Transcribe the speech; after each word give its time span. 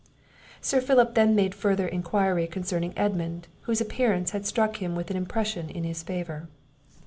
Sir 0.61 0.81
Philip 0.81 1.13
then 1.13 1.35
made 1.35 1.53
further 1.53 1.87
enquiry 1.87 2.47
concerning 2.47 2.91
Edmund, 2.97 3.47
whose 3.65 3.79
appearance 3.81 4.31
had 4.31 4.47
struck 4.47 4.77
him 4.77 4.95
with 4.95 5.11
an 5.11 5.15
impression 5.15 5.69
in 5.69 5.83
his 5.83 6.01
favour. 6.01 6.47